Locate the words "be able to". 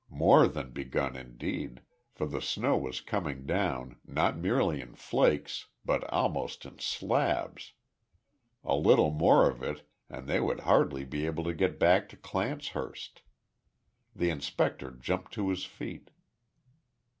11.05-11.53